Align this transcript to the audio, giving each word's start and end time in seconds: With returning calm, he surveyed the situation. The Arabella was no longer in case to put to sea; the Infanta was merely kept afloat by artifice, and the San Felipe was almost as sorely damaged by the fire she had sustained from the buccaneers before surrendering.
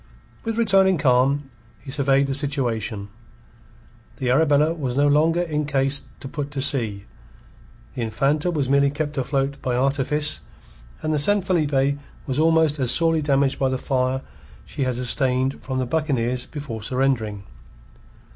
With 0.43 0.57
returning 0.57 0.97
calm, 0.97 1.51
he 1.79 1.91
surveyed 1.91 2.25
the 2.25 2.33
situation. 2.33 3.09
The 4.17 4.31
Arabella 4.31 4.73
was 4.73 4.97
no 4.97 5.07
longer 5.07 5.41
in 5.43 5.65
case 5.65 6.01
to 6.21 6.27
put 6.27 6.49
to 6.49 6.59
sea; 6.59 7.05
the 7.93 8.01
Infanta 8.01 8.49
was 8.49 8.67
merely 8.67 8.89
kept 8.89 9.15
afloat 9.19 9.61
by 9.61 9.75
artifice, 9.75 10.41
and 11.03 11.13
the 11.13 11.19
San 11.19 11.43
Felipe 11.43 11.99
was 12.25 12.39
almost 12.39 12.79
as 12.79 12.89
sorely 12.89 13.21
damaged 13.21 13.59
by 13.59 13.69
the 13.69 13.77
fire 13.77 14.21
she 14.65 14.85
had 14.85 14.95
sustained 14.95 15.63
from 15.63 15.77
the 15.77 15.85
buccaneers 15.85 16.47
before 16.47 16.81
surrendering. 16.81 17.43